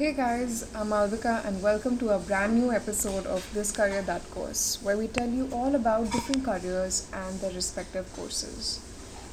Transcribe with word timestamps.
Hey 0.00 0.14
guys, 0.14 0.64
I'm 0.74 0.88
Malvika 0.88 1.44
and 1.44 1.62
welcome 1.62 1.98
to 1.98 2.08
a 2.08 2.18
brand 2.18 2.58
new 2.58 2.72
episode 2.72 3.26
of 3.26 3.46
This 3.52 3.70
Career 3.70 4.00
That 4.00 4.22
Course, 4.30 4.78
where 4.82 4.96
we 4.96 5.08
tell 5.08 5.28
you 5.28 5.50
all 5.52 5.74
about 5.74 6.10
different 6.10 6.42
careers 6.42 7.06
and 7.12 7.38
their 7.38 7.52
respective 7.52 8.10
courses. 8.14 8.80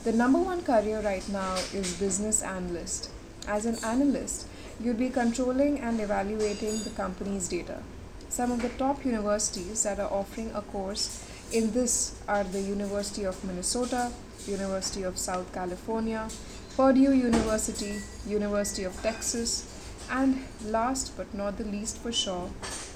The 0.03 0.11
number 0.11 0.39
one 0.39 0.63
career 0.63 0.99
right 0.99 1.23
now 1.29 1.55
is 1.73 1.93
business 1.93 2.43
analyst. 2.43 3.09
As 3.47 3.65
an 3.65 3.77
analyst, 3.81 4.45
you'll 4.81 4.95
be 4.95 5.09
controlling 5.09 5.80
and 5.80 6.02
evaluating 6.02 6.84
the 6.84 6.91
company's 6.97 7.47
data. 7.47 7.81
Some 8.27 8.52
of 8.52 8.61
the 8.61 8.75
top 8.77 9.05
universities 9.05 9.84
that 9.84 10.02
are 10.02 10.11
offering 10.11 10.52
a 10.54 10.61
course 10.61 11.23
in 11.54 11.71
this 11.71 12.20
are 12.27 12.43
the 12.43 12.59
University 12.59 13.23
of 13.23 13.41
Minnesota, 13.45 14.11
University 14.45 15.04
of 15.04 15.18
South 15.18 15.54
California, 15.54 16.27
Purdue 16.75 17.13
University, 17.13 18.02
University 18.27 18.84
of 18.84 19.02
Texas, 19.02 19.77
and 20.11 20.43
last 20.65 21.15
but 21.17 21.34
not 21.34 21.57
the 21.57 21.63
least 21.63 21.97
for 21.99 22.11
sure, 22.11 22.49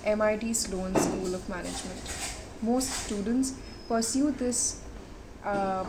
MIT 0.05 0.53
Sloan 0.53 0.95
School 0.95 1.35
of 1.35 1.47
Management. 1.49 2.01
Most 2.61 2.89
students 2.89 3.53
pursue 3.87 4.31
this. 4.31 4.81
Uh, 5.43 5.85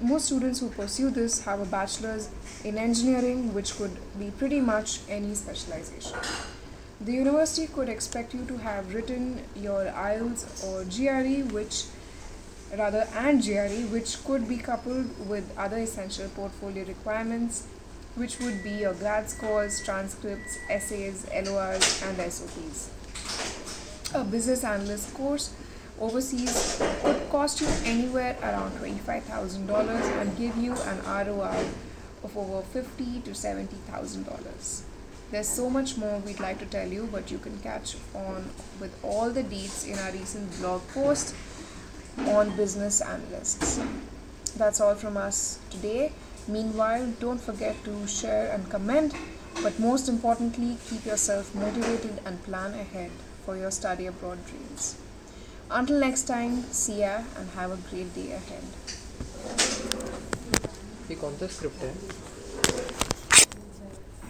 most 0.00 0.26
students 0.26 0.60
who 0.60 0.68
pursue 0.70 1.10
this 1.10 1.44
have 1.44 1.60
a 1.60 1.64
bachelor's 1.64 2.28
in 2.64 2.76
engineering, 2.78 3.54
which 3.54 3.76
could 3.76 3.96
be 4.18 4.30
pretty 4.30 4.60
much 4.60 5.00
any 5.08 5.34
specialization. 5.34 6.18
The 7.00 7.12
university 7.12 7.66
could 7.66 7.88
expect 7.88 8.34
you 8.34 8.44
to 8.46 8.56
have 8.56 8.92
written 8.94 9.42
your 9.54 9.84
IELTS 9.86 10.64
or 10.64 10.84
GRE, 10.84 11.52
which 11.52 11.84
rather 12.76 13.06
and 13.14 13.42
GRE, 13.42 13.92
which 13.92 14.24
could 14.24 14.48
be 14.48 14.56
coupled 14.56 15.28
with 15.28 15.44
other 15.56 15.78
essential 15.78 16.28
portfolio 16.30 16.84
requirements 16.84 17.66
which 18.16 18.38
would 18.40 18.62
be 18.62 18.70
your 18.70 18.94
grad 18.94 19.28
scores, 19.28 19.82
transcripts, 19.82 20.58
essays, 20.70 21.26
LORs, 21.44 22.02
and 22.02 22.32
SOPs. 22.32 22.90
A 24.14 24.22
business 24.24 24.62
analyst 24.62 25.12
course 25.14 25.52
overseas 26.00 26.80
could 27.02 27.28
cost 27.30 27.60
you 27.60 27.68
anywhere 27.84 28.36
around 28.42 28.72
$25,000 28.78 30.20
and 30.20 30.36
give 30.36 30.56
you 30.56 30.72
an 30.72 31.26
ROI 31.26 31.66
of 32.22 32.36
over 32.36 32.62
fifty 32.62 33.20
to 33.20 33.30
$70,000. 33.30 34.82
There's 35.30 35.48
so 35.48 35.68
much 35.68 35.96
more 35.96 36.18
we'd 36.20 36.38
like 36.40 36.58
to 36.60 36.66
tell 36.66 36.86
you, 36.88 37.08
but 37.10 37.30
you 37.30 37.38
can 37.38 37.58
catch 37.58 37.96
on 38.14 38.50
with 38.80 38.96
all 39.02 39.30
the 39.30 39.42
deets 39.42 39.86
in 39.86 39.98
our 39.98 40.12
recent 40.12 40.56
blog 40.58 40.86
post 40.88 41.34
on 42.18 42.54
business 42.56 43.00
analysts. 43.00 43.80
That's 44.56 44.80
all 44.80 44.94
from 44.94 45.16
us 45.16 45.58
today. 45.70 46.12
Meanwhile, 46.47 47.13
don't 47.19 47.41
forget 47.41 47.83
to 47.85 48.07
share 48.07 48.51
and 48.53 48.69
comment, 48.69 49.13
but 49.61 49.79
most 49.79 50.09
importantly, 50.09 50.77
keep 50.89 51.05
yourself 51.05 51.53
motivated 51.55 52.21
and 52.25 52.43
plan 52.43 52.73
ahead 52.73 53.11
for 53.45 53.55
your 53.57 53.71
study 53.71 54.07
abroad 54.07 54.45
dreams. 54.47 54.95
Until 55.69 55.99
next 55.99 56.23
time, 56.23 56.63
see 56.71 57.01
ya 57.01 57.17
and 57.37 57.49
have 57.51 57.71
a 57.71 57.77
great 57.89 58.15
day 58.15 58.31
ahead. 58.41 58.63
ये 61.09 61.15
कौन 61.21 61.37
सा 61.37 61.47
script 61.53 61.83
है 61.83 61.93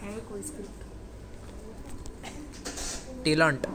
है 0.02 0.20
कोई 0.30 0.42
script 0.50 0.84
टीलांट 3.24 3.66